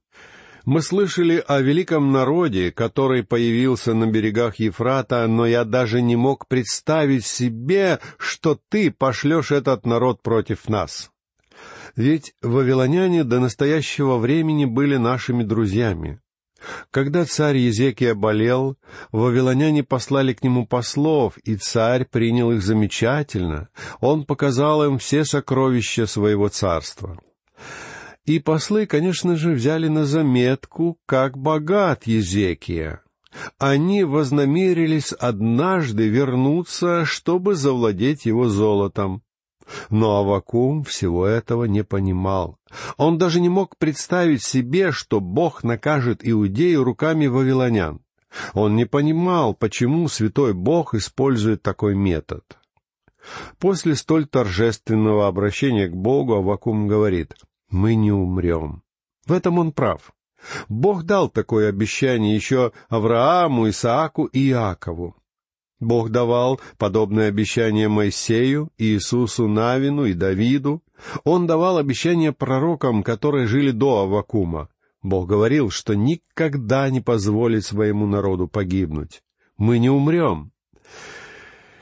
Мы 0.69 0.83
слышали 0.83 1.43
о 1.47 1.61
великом 1.61 2.11
народе, 2.11 2.71
который 2.71 3.23
появился 3.23 3.95
на 3.95 4.05
берегах 4.05 4.57
Ефрата, 4.57 5.25
но 5.25 5.47
я 5.47 5.63
даже 5.63 5.99
не 5.99 6.15
мог 6.15 6.47
представить 6.47 7.25
себе, 7.25 7.97
что 8.19 8.55
ты 8.69 8.91
пошлешь 8.91 9.49
этот 9.49 9.87
народ 9.87 10.21
против 10.21 10.69
нас. 10.69 11.09
Ведь 11.95 12.35
вавилоняне 12.43 13.23
до 13.23 13.39
настоящего 13.39 14.17
времени 14.17 14.65
были 14.65 14.97
нашими 14.97 15.41
друзьями. 15.41 16.19
Когда 16.91 17.25
царь 17.25 17.57
Езекия 17.57 18.13
болел, 18.13 18.77
вавилоняне 19.11 19.83
послали 19.83 20.33
к 20.33 20.43
нему 20.43 20.67
послов, 20.67 21.39
и 21.39 21.55
царь 21.55 22.05
принял 22.05 22.51
их 22.51 22.61
замечательно. 22.61 23.69
Он 24.01 24.23
показал 24.23 24.85
им 24.85 24.99
все 24.99 25.25
сокровища 25.25 26.05
своего 26.05 26.47
царства. 26.47 27.19
И 28.29 28.37
послы, 28.37 28.85
конечно 28.85 29.35
же, 29.35 29.53
взяли 29.53 29.87
на 29.87 30.05
заметку, 30.05 30.99
как 31.07 31.35
богат 31.35 32.05
Езекия. 32.05 33.01
Они 33.57 34.03
вознамерились 34.03 35.13
однажды 35.13 36.09
вернуться, 36.09 37.05
чтобы 37.05 37.55
завладеть 37.55 38.27
его 38.27 38.47
золотом. 38.47 39.23
Но 39.89 40.17
Авакум 40.17 40.83
всего 40.83 41.25
этого 41.25 41.63
не 41.63 41.83
понимал. 41.83 42.57
Он 42.97 43.17
даже 43.17 43.41
не 43.41 43.49
мог 43.49 43.77
представить 43.77 44.43
себе, 44.43 44.91
что 44.91 45.19
Бог 45.19 45.63
накажет 45.63 46.19
Иудею 46.21 46.83
руками 46.83 47.25
вавилонян. 47.25 47.99
Он 48.53 48.75
не 48.75 48.85
понимал, 48.85 49.55
почему 49.55 50.07
святой 50.07 50.53
Бог 50.53 50.93
использует 50.93 51.63
такой 51.63 51.95
метод. 51.95 52.43
После 53.57 53.95
столь 53.95 54.27
торжественного 54.27 55.27
обращения 55.27 55.87
к 55.87 55.95
Богу 55.95 56.35
Авакум 56.35 56.87
говорит— 56.87 57.33
мы 57.69 57.95
не 57.95 58.11
умрем. 58.11 58.83
В 59.25 59.33
этом 59.33 59.59
он 59.59 59.71
прав. 59.71 60.11
Бог 60.69 61.03
дал 61.03 61.29
такое 61.29 61.69
обещание 61.69 62.35
еще 62.35 62.71
Аврааму, 62.87 63.69
Исааку 63.69 64.25
и 64.25 64.49
Иакову. 64.49 65.15
Бог 65.79 66.09
давал 66.09 66.59
подобное 66.77 67.29
обещание 67.29 67.87
Моисею, 67.87 68.69
Иисусу 68.77 69.47
Навину 69.47 70.05
и 70.05 70.13
Давиду. 70.13 70.83
Он 71.23 71.47
давал 71.47 71.77
обещания 71.77 72.33
пророкам, 72.33 73.01
которые 73.03 73.47
жили 73.47 73.71
до 73.71 73.99
Авакума. 73.99 74.69
Бог 75.01 75.29
говорил, 75.29 75.69
что 75.69 75.93
никогда 75.93 76.89
не 76.89 76.99
позволит 76.99 77.63
своему 77.63 78.05
народу 78.05 78.47
погибнуть. 78.47 79.23
Мы 79.57 79.79
не 79.79 79.89
умрем. 79.89 80.51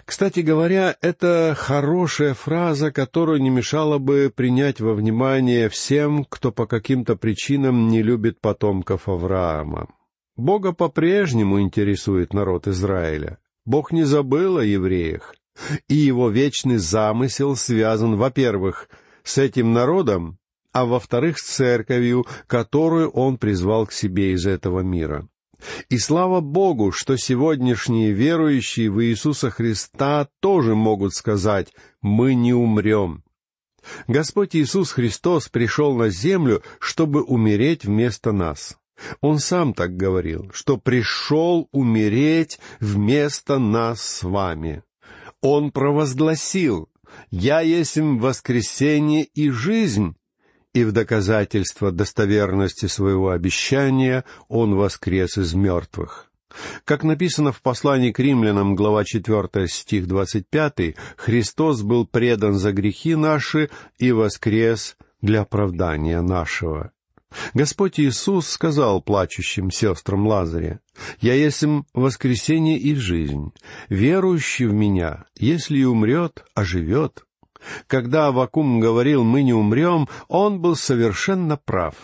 Кстати 0.07 0.39
говоря, 0.39 0.95
это 1.01 1.53
хорошая 1.53 2.33
фраза, 2.33 2.93
которую 2.93 3.41
не 3.41 3.49
мешало 3.49 3.97
бы 3.97 4.31
принять 4.33 4.79
во 4.79 4.93
внимание 4.93 5.67
всем, 5.67 6.23
кто 6.23 6.53
по 6.53 6.65
каким-то 6.65 7.17
причинам 7.17 7.89
не 7.89 8.01
любит 8.01 8.39
потомков 8.39 9.09
Авраама. 9.09 9.89
Бога 10.37 10.71
по-прежнему 10.71 11.59
интересует 11.59 12.33
народ 12.33 12.69
Израиля. 12.69 13.37
Бог 13.65 13.91
не 13.91 14.05
забыл 14.05 14.59
о 14.59 14.63
евреях. 14.63 15.35
И 15.89 15.95
его 15.95 16.29
вечный 16.29 16.77
замысел 16.77 17.57
связан, 17.57 18.15
во-первых, 18.15 18.87
с 19.23 19.37
этим 19.37 19.73
народом, 19.73 20.37
а 20.71 20.85
во-вторых, 20.85 21.37
с 21.37 21.43
церковью, 21.43 22.25
которую 22.47 23.09
он 23.09 23.37
призвал 23.37 23.85
к 23.85 23.91
себе 23.91 24.31
из 24.31 24.47
этого 24.47 24.79
мира. 24.79 25.27
И 25.89 25.97
слава 25.97 26.41
Богу, 26.41 26.91
что 26.91 27.17
сегодняшние 27.17 28.11
верующие 28.11 28.91
в 28.91 29.03
Иисуса 29.03 29.49
Христа 29.49 30.27
тоже 30.39 30.75
могут 30.75 31.13
сказать 31.13 31.73
«Мы 32.01 32.35
не 32.35 32.53
умрем». 32.53 33.23
Господь 34.07 34.55
Иисус 34.55 34.91
Христос 34.91 35.47
пришел 35.47 35.95
на 35.95 36.09
землю, 36.09 36.61
чтобы 36.79 37.23
умереть 37.23 37.85
вместо 37.85 38.31
нас. 38.31 38.77
Он 39.21 39.39
сам 39.39 39.73
так 39.73 39.95
говорил, 39.95 40.49
что 40.53 40.77
пришел 40.77 41.69
умереть 41.71 42.59
вместо 42.79 43.59
нас 43.59 44.01
с 44.01 44.23
вами. 44.23 44.83
Он 45.41 45.71
провозгласил 45.71 46.89
«Я 47.29 47.61
есть 47.61 47.97
воскресение 47.97 49.23
и 49.23 49.49
жизнь», 49.49 50.16
и 50.77 50.84
в 50.84 50.91
доказательство 50.91 51.91
достоверности 51.91 52.86
своего 52.86 53.31
обещания 53.31 54.24
он 54.48 54.75
воскрес 54.75 55.38
из 55.38 55.53
мертвых. 55.53 56.31
Как 56.86 57.03
написано 57.03 57.51
в 57.51 57.62
послании 57.62 58.12
к 58.12 58.19
римлянам, 58.19 58.75
глава 58.75 59.03
4, 59.03 59.67
стих 59.67 60.07
25, 60.07 60.96
Христос 61.17 61.81
был 61.81 62.05
предан 62.05 62.53
за 62.53 62.72
грехи 62.72 63.15
наши 63.15 63.69
и 63.98 64.12
воскрес 64.12 64.98
для 65.22 65.41
оправдания 65.41 66.22
нашего. 66.22 66.91
Господь 67.53 68.00
Иисус 68.00 68.48
сказал 68.48 69.01
плачущим 69.01 69.69
сестрам 69.69 70.25
Лазаря, 70.27 70.79
«Я 71.19 71.34
есть 71.34 71.63
воскресение 71.93 72.77
и 72.77 72.96
жизнь. 72.96 73.51
Верующий 73.89 74.65
в 74.65 74.74
Меня, 74.74 75.25
если 75.36 75.79
и 75.79 75.84
умрет, 75.84 76.46
оживет. 76.55 77.26
Когда 77.87 78.27
Авакум 78.27 78.79
говорил 78.79 79.23
«мы 79.23 79.43
не 79.43 79.53
умрем», 79.53 80.07
он 80.27 80.61
был 80.61 80.75
совершенно 80.75 81.57
прав. 81.57 81.95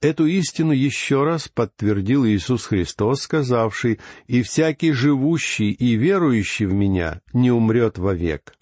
Эту 0.00 0.26
истину 0.26 0.72
еще 0.72 1.24
раз 1.24 1.48
подтвердил 1.48 2.24
Иисус 2.26 2.66
Христос, 2.66 3.22
сказавший 3.22 4.00
«И 4.26 4.42
всякий 4.42 4.92
живущий 4.92 5.72
и 5.72 5.94
верующий 5.94 6.66
в 6.66 6.72
Меня 6.72 7.20
не 7.32 7.50
умрет 7.50 7.98
вовек». 7.98 8.54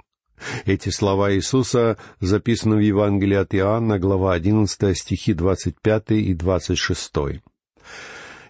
Эти 0.64 0.88
слова 0.88 1.32
Иисуса 1.32 1.98
записаны 2.18 2.76
в 2.76 2.80
Евангелии 2.80 3.36
от 3.36 3.54
Иоанна, 3.54 3.98
глава 3.98 4.32
11, 4.32 4.98
стихи 4.98 5.34
25 5.34 6.10
и 6.12 6.34
26. 6.34 7.12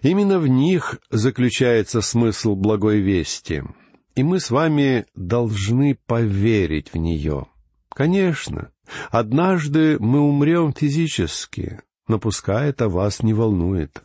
Именно 0.01 0.39
в 0.39 0.47
них 0.47 0.99
заключается 1.11 2.01
смысл 2.01 2.55
благой 2.55 2.99
вести— 2.99 3.63
и 4.15 4.23
мы 4.23 4.39
с 4.39 4.51
вами 4.51 5.05
должны 5.15 5.97
поверить 6.05 6.93
в 6.93 6.97
нее. 6.97 7.47
Конечно, 7.89 8.71
однажды 9.09 9.97
мы 9.99 10.19
умрем 10.19 10.73
физически, 10.73 11.81
но 12.07 12.19
пускай 12.19 12.69
это 12.69 12.89
вас 12.89 13.23
не 13.23 13.33
волнует. 13.33 14.03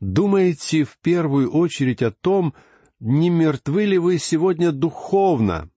Думайте 0.00 0.84
в 0.84 0.98
первую 1.02 1.50
очередь 1.50 2.02
о 2.02 2.10
том, 2.10 2.54
не 3.00 3.30
мертвы 3.30 3.84
ли 3.84 3.98
вы 3.98 4.18
сегодня 4.18 4.72
духовно. 4.72 5.70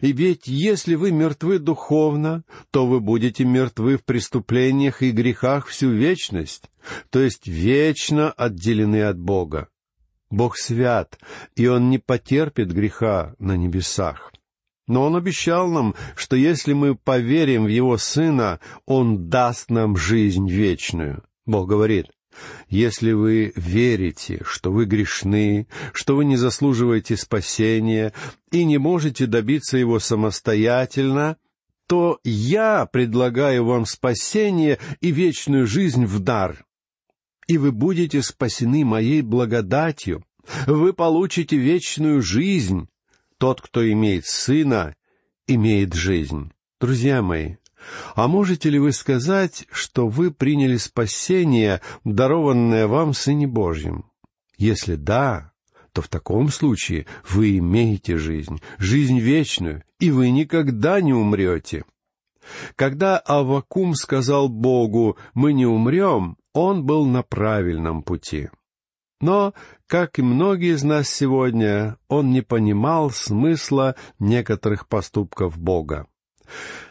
И 0.00 0.12
ведь 0.12 0.46
если 0.46 0.94
вы 0.94 1.12
мертвы 1.12 1.58
духовно, 1.58 2.44
то 2.70 2.86
вы 2.86 3.00
будете 3.00 3.44
мертвы 3.44 3.98
в 3.98 4.04
преступлениях 4.04 5.02
и 5.02 5.10
грехах 5.10 5.66
всю 5.66 5.90
вечность, 5.90 6.70
то 7.10 7.20
есть 7.20 7.46
вечно 7.46 8.30
отделены 8.32 9.02
от 9.02 9.18
Бога. 9.18 9.68
Бог 10.30 10.56
свят, 10.56 11.18
и 11.54 11.66
Он 11.66 11.90
не 11.90 11.98
потерпит 11.98 12.72
греха 12.72 13.34
на 13.38 13.56
небесах. 13.56 14.32
Но 14.88 15.04
Он 15.04 15.16
обещал 15.16 15.68
нам, 15.68 15.94
что 16.16 16.36
если 16.36 16.72
мы 16.72 16.94
поверим 16.94 17.64
в 17.64 17.68
Его 17.68 17.98
Сына, 17.98 18.60
Он 18.86 19.28
даст 19.28 19.70
нам 19.70 19.96
жизнь 19.96 20.48
вечную. 20.48 21.24
Бог 21.44 21.68
говорит, 21.68 22.06
если 22.68 23.12
вы 23.12 23.52
верите, 23.56 24.42
что 24.44 24.70
вы 24.70 24.84
грешны, 24.84 25.68
что 25.92 26.16
вы 26.16 26.24
не 26.24 26.36
заслуживаете 26.36 27.16
спасения 27.16 28.12
и 28.50 28.64
не 28.64 28.78
можете 28.78 29.26
добиться 29.26 29.78
его 29.78 29.98
самостоятельно, 29.98 31.36
то 31.88 32.18
я 32.24 32.86
предлагаю 32.86 33.64
вам 33.64 33.86
спасение 33.86 34.78
и 35.00 35.12
вечную 35.12 35.66
жизнь 35.66 36.04
в 36.04 36.18
дар 36.18 36.64
и 37.46 37.58
вы 37.58 37.72
будете 37.72 38.22
спасены 38.22 38.84
моей 38.84 39.22
благодатью. 39.22 40.24
Вы 40.66 40.92
получите 40.92 41.56
вечную 41.56 42.22
жизнь. 42.22 42.88
Тот, 43.38 43.60
кто 43.60 43.88
имеет 43.90 44.26
сына, 44.26 44.94
имеет 45.46 45.94
жизнь. 45.94 46.52
Друзья 46.80 47.22
мои, 47.22 47.56
а 48.14 48.28
можете 48.28 48.70
ли 48.70 48.78
вы 48.78 48.92
сказать, 48.92 49.66
что 49.70 50.08
вы 50.08 50.30
приняли 50.30 50.76
спасение, 50.76 51.80
дарованное 52.04 52.86
вам 52.86 53.12
в 53.12 53.18
Сыне 53.18 53.46
Божьем? 53.46 54.06
Если 54.56 54.96
да, 54.96 55.52
то 55.92 56.02
в 56.02 56.08
таком 56.08 56.48
случае 56.48 57.06
вы 57.28 57.58
имеете 57.58 58.16
жизнь, 58.16 58.60
жизнь 58.78 59.18
вечную, 59.18 59.82
и 59.98 60.10
вы 60.10 60.30
никогда 60.30 61.00
не 61.00 61.12
умрете. 61.12 61.84
Когда 62.76 63.18
Авакум 63.18 63.94
сказал 63.94 64.48
Богу 64.48 65.16
«Мы 65.34 65.52
не 65.52 65.66
умрем», 65.66 66.36
он 66.56 66.84
был 66.84 67.04
на 67.04 67.22
правильном 67.22 68.02
пути. 68.02 68.48
Но, 69.20 69.54
как 69.86 70.18
и 70.18 70.22
многие 70.22 70.74
из 70.74 70.82
нас 70.82 71.08
сегодня, 71.08 71.96
он 72.08 72.30
не 72.30 72.42
понимал 72.42 73.10
смысла 73.10 73.94
некоторых 74.18 74.88
поступков 74.88 75.58
Бога. 75.58 76.06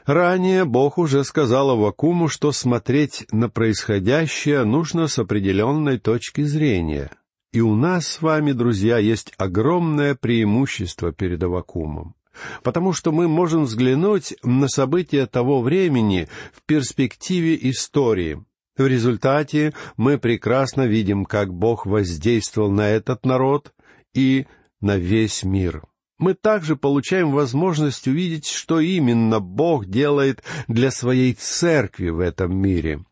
Ранее 0.05 0.65
Бог 0.65 0.97
уже 0.97 1.23
сказал 1.23 1.71
Авакуму, 1.71 2.27
что 2.27 2.51
смотреть 2.51 3.25
на 3.31 3.49
происходящее 3.49 4.65
нужно 4.65 5.07
с 5.07 5.17
определенной 5.17 5.99
точки 5.99 6.41
зрения. 6.41 7.11
И 7.53 7.61
у 7.61 7.75
нас 7.75 8.07
с 8.07 8.21
вами, 8.21 8.51
друзья, 8.51 8.97
есть 8.97 9.33
огромное 9.37 10.15
преимущество 10.15 11.11
перед 11.11 11.41
Авакумом 11.41 12.15
потому 12.63 12.93
что 12.93 13.13
мы 13.13 13.27
можем 13.27 13.63
взглянуть 13.63 14.35
на 14.43 14.67
события 14.67 15.25
того 15.25 15.61
времени 15.61 16.27
в 16.53 16.63
перспективе 16.65 17.57
истории, 17.69 18.43
в 18.77 18.87
результате 18.87 19.73
мы 19.97 20.17
прекрасно 20.17 20.85
видим, 20.85 21.25
как 21.25 21.53
Бог 21.53 21.85
воздействовал 21.85 22.71
на 22.71 22.89
этот 22.89 23.25
народ 23.25 23.73
и 24.13 24.47
на 24.81 24.97
весь 24.97 25.43
мир. 25.43 25.83
Мы 26.17 26.33
также 26.33 26.75
получаем 26.75 27.31
возможность 27.31 28.07
увидеть, 28.07 28.47
что 28.47 28.79
именно 28.79 29.39
Бог 29.39 29.85
делает 29.85 30.43
для 30.67 30.91
своей 30.91 31.33
церкви 31.33 32.09
в 32.09 32.19
этом 32.19 32.57
мире. 32.57 33.03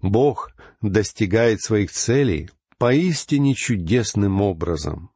Бог 0.00 0.52
достигает 0.80 1.60
своих 1.60 1.90
целей 1.90 2.50
поистине 2.78 3.54
чудесным 3.54 4.40
образом. 4.40 5.10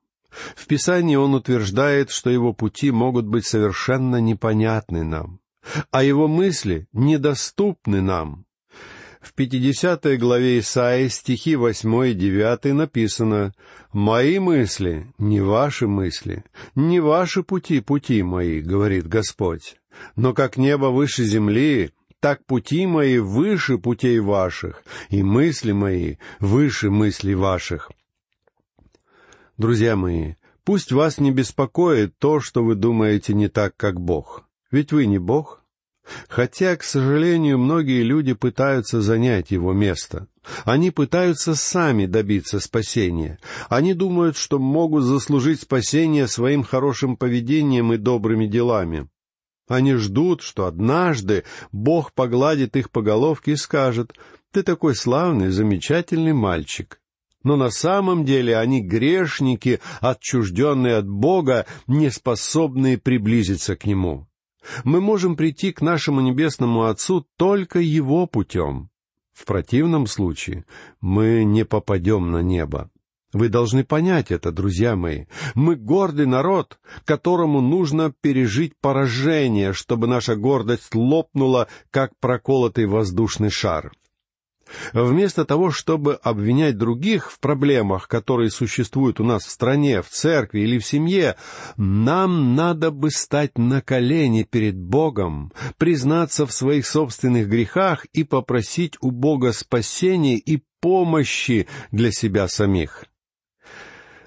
В 0.56 0.66
Писании 0.66 1.14
он 1.14 1.34
утверждает, 1.34 2.10
что 2.10 2.28
его 2.28 2.52
пути 2.52 2.90
могут 2.90 3.26
быть 3.26 3.46
совершенно 3.46 4.20
непонятны 4.20 5.04
нам, 5.04 5.40
а 5.92 6.02
его 6.02 6.26
мысли 6.26 6.88
недоступны 6.92 8.00
нам. 8.00 8.44
В 9.24 9.32
50 9.32 10.18
главе 10.18 10.58
Исаии 10.58 11.08
стихи 11.08 11.56
8 11.56 12.08
и 12.08 12.12
9 12.12 12.74
написано 12.74 13.54
«Мои 13.90 14.38
мысли, 14.38 15.06
не 15.16 15.40
ваши 15.40 15.86
мысли, 15.88 16.44
не 16.74 17.00
ваши 17.00 17.42
пути, 17.42 17.80
пути 17.80 18.22
мои, 18.22 18.60
говорит 18.60 19.08
Господь. 19.08 19.76
Но 20.14 20.34
как 20.34 20.58
небо 20.58 20.86
выше 20.86 21.24
земли, 21.24 21.92
так 22.20 22.44
пути 22.44 22.86
мои 22.86 23.16
выше 23.16 23.78
путей 23.78 24.20
ваших, 24.20 24.84
и 25.08 25.22
мысли 25.22 25.72
мои 25.72 26.16
выше 26.38 26.90
мыслей 26.90 27.34
ваших». 27.34 27.90
Друзья 29.56 29.96
мои, 29.96 30.34
пусть 30.64 30.92
вас 30.92 31.18
не 31.18 31.30
беспокоит 31.30 32.18
то, 32.18 32.40
что 32.40 32.62
вы 32.62 32.74
думаете 32.74 33.32
не 33.32 33.48
так, 33.48 33.74
как 33.74 33.98
Бог. 33.98 34.44
Ведь 34.70 34.92
вы 34.92 35.06
не 35.06 35.18
Бог, 35.18 35.63
Хотя, 36.28 36.76
к 36.76 36.82
сожалению, 36.82 37.58
многие 37.58 38.02
люди 38.02 38.34
пытаются 38.34 39.00
занять 39.00 39.50
его 39.50 39.72
место. 39.72 40.26
Они 40.64 40.90
пытаются 40.90 41.54
сами 41.54 42.06
добиться 42.06 42.60
спасения. 42.60 43.38
Они 43.68 43.94
думают, 43.94 44.36
что 44.36 44.58
могут 44.58 45.04
заслужить 45.04 45.62
спасение 45.62 46.28
своим 46.28 46.62
хорошим 46.62 47.16
поведением 47.16 47.92
и 47.92 47.96
добрыми 47.96 48.46
делами. 48.46 49.08
Они 49.66 49.94
ждут, 49.94 50.42
что 50.42 50.66
однажды 50.66 51.44
Бог 51.72 52.12
погладит 52.12 52.76
их 52.76 52.90
по 52.90 53.00
головке 53.00 53.52
и 53.52 53.56
скажет, 53.56 54.12
Ты 54.52 54.62
такой 54.62 54.94
славный, 54.94 55.48
замечательный 55.48 56.34
мальчик. 56.34 57.00
Но 57.42 57.56
на 57.56 57.70
самом 57.70 58.24
деле 58.24 58.56
они 58.56 58.82
грешники, 58.82 59.80
отчужденные 60.00 60.96
от 60.96 61.08
Бога, 61.08 61.66
не 61.86 62.10
способные 62.10 62.98
приблизиться 62.98 63.76
к 63.76 63.86
Нему. 63.86 64.26
Мы 64.84 65.00
можем 65.00 65.36
прийти 65.36 65.72
к 65.72 65.80
нашему 65.80 66.20
Небесному 66.20 66.84
Отцу 66.84 67.26
только 67.36 67.80
Его 67.80 68.26
путем. 68.26 68.90
В 69.32 69.44
противном 69.44 70.06
случае 70.06 70.64
мы 71.00 71.44
не 71.44 71.64
попадем 71.64 72.30
на 72.30 72.42
небо. 72.42 72.90
Вы 73.32 73.48
должны 73.48 73.82
понять 73.82 74.30
это, 74.30 74.52
друзья 74.52 74.94
мои. 74.94 75.24
Мы 75.56 75.74
гордый 75.74 76.26
народ, 76.26 76.78
которому 77.04 77.60
нужно 77.60 78.12
пережить 78.20 78.74
поражение, 78.80 79.72
чтобы 79.72 80.06
наша 80.06 80.36
гордость 80.36 80.94
лопнула, 80.94 81.66
как 81.90 82.12
проколотый 82.20 82.86
воздушный 82.86 83.50
шар. 83.50 83.92
Вместо 84.92 85.44
того, 85.44 85.70
чтобы 85.70 86.14
обвинять 86.14 86.76
других 86.76 87.30
в 87.30 87.40
проблемах, 87.40 88.08
которые 88.08 88.50
существуют 88.50 89.20
у 89.20 89.24
нас 89.24 89.44
в 89.44 89.50
стране, 89.50 90.02
в 90.02 90.08
церкви 90.08 90.60
или 90.60 90.78
в 90.78 90.86
семье, 90.86 91.36
нам 91.76 92.54
надо 92.54 92.90
бы 92.90 93.10
стать 93.10 93.58
на 93.58 93.80
колени 93.80 94.42
перед 94.42 94.76
Богом, 94.76 95.52
признаться 95.78 96.46
в 96.46 96.52
своих 96.52 96.86
собственных 96.86 97.48
грехах 97.48 98.04
и 98.06 98.24
попросить 98.24 98.96
у 99.00 99.10
Бога 99.10 99.52
спасения 99.52 100.36
и 100.36 100.62
помощи 100.80 101.66
для 101.90 102.12
себя 102.12 102.48
самих. 102.48 103.04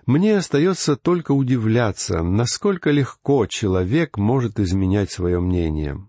Мне 0.07 0.37
остается 0.37 0.95
только 0.95 1.33
удивляться, 1.33 2.23
насколько 2.23 2.91
легко 2.91 3.45
человек 3.45 4.17
может 4.17 4.57
изменять 4.57 5.11
свое 5.11 5.41
мнение. 5.41 6.07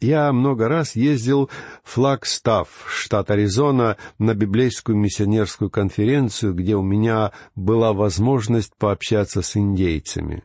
Я 0.00 0.32
много 0.32 0.68
раз 0.68 0.96
ездил 0.96 1.50
в 1.84 1.92
Флагстав, 1.92 2.86
штат 2.88 3.30
Аризона, 3.30 3.98
на 4.18 4.34
библейскую 4.34 4.96
миссионерскую 4.96 5.70
конференцию, 5.70 6.54
где 6.54 6.74
у 6.74 6.82
меня 6.82 7.32
была 7.54 7.92
возможность 7.92 8.72
пообщаться 8.78 9.42
с 9.42 9.56
индейцами. 9.56 10.44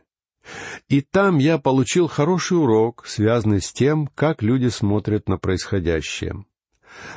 И 0.88 1.00
там 1.00 1.38
я 1.38 1.58
получил 1.58 2.06
хороший 2.06 2.58
урок, 2.58 3.04
связанный 3.06 3.62
с 3.62 3.72
тем, 3.72 4.08
как 4.14 4.42
люди 4.42 4.68
смотрят 4.68 5.28
на 5.28 5.38
происходящее. 5.38 6.44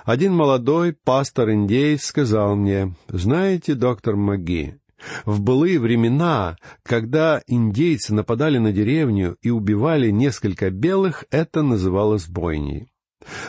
Один 0.05 0.33
молодой 0.33 0.93
пастор-индейец 0.93 2.05
сказал 2.05 2.55
мне, 2.55 2.95
«Знаете, 3.07 3.75
доктор 3.75 4.15
Маги, 4.15 4.79
в 5.25 5.41
былые 5.41 5.79
времена, 5.79 6.57
когда 6.83 7.41
индейцы 7.47 8.13
нападали 8.13 8.57
на 8.57 8.71
деревню 8.71 9.37
и 9.41 9.49
убивали 9.49 10.09
несколько 10.09 10.69
белых, 10.69 11.25
это 11.31 11.61
называлось 11.61 12.27
бойней. 12.27 12.91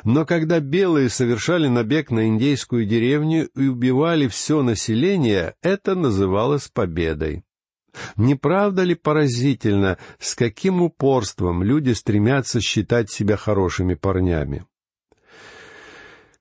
Но 0.05 0.27
когда 0.27 0.61
белые 0.61 1.09
совершали 1.09 1.69
набег 1.69 2.11
на 2.11 2.27
индейскую 2.27 2.87
деревню 2.87 3.49
и 3.55 3.69
убивали 3.69 4.27
все 4.27 4.63
население, 4.63 5.55
это 5.63 5.95
называлось 5.95 6.69
победой. 6.69 7.45
Не 8.17 8.35
правда 8.35 8.83
ли 8.83 8.95
поразительно, 8.95 9.99
с 10.19 10.35
каким 10.35 10.83
упорством 10.83 11.63
люди 11.63 11.93
стремятся 11.93 12.61
считать 12.61 13.11
себя 13.11 13.37
хорошими 13.37 13.95
парнями? 13.95 14.65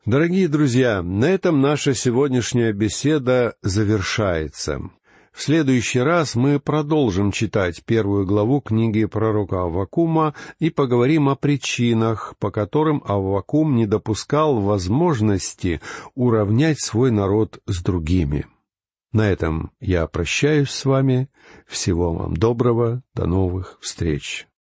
Дорогие 0.05 0.47
друзья, 0.47 1.01
на 1.03 1.25
этом 1.25 1.61
наша 1.61 1.93
сегодняшняя 1.93 2.71
беседа 2.71 3.55
завершается. 3.61 4.89
В 5.31 5.41
следующий 5.41 5.99
раз 5.99 6.35
мы 6.35 6.59
продолжим 6.59 7.31
читать 7.31 7.83
первую 7.85 8.25
главу 8.25 8.61
книги 8.61 9.05
пророка 9.05 9.61
Аввакума 9.63 10.33
и 10.59 10.69
поговорим 10.69 11.29
о 11.29 11.35
причинах, 11.35 12.35
по 12.39 12.51
которым 12.51 13.03
Аввакум 13.05 13.75
не 13.75 13.85
допускал 13.85 14.59
возможности 14.59 15.81
уравнять 16.15 16.79
свой 16.79 17.11
народ 17.11 17.59
с 17.67 17.81
другими. 17.81 18.47
На 19.11 19.29
этом 19.29 19.71
я 19.79 20.05
прощаюсь 20.07 20.69
с 20.69 20.85
вами. 20.85 21.29
Всего 21.65 22.13
вам 22.13 22.35
доброго. 22.37 23.01
До 23.15 23.25
новых 23.25 23.77
встреч. 23.81 24.48